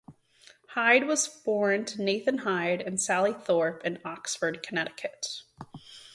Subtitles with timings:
[0.69, 5.43] Hyde was born to Nathan Hyde and Sally Thorpe in Oxford, Connecticut.